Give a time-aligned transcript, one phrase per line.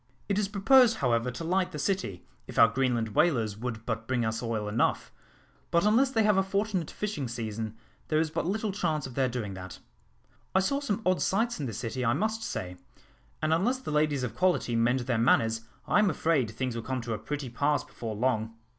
[0.27, 4.25] It is proposed, however, to light the city, if our Greenland whalers would but bring
[4.25, 5.11] us oil enough;
[5.69, 7.75] but unless they have a fortunate fishing season,
[8.07, 9.77] there is but little chance of their doing that.
[10.55, 12.77] I saw some odd sights in the city, I must say;
[13.43, 17.01] and unless the ladies of quality mend their manners, I am afraid things will come
[17.01, 18.55] to a pretty pass before long."